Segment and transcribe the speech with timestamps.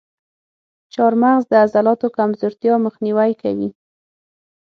[0.93, 3.69] چارمغز د عضلاتو کمزورتیا مخنیوی کوي.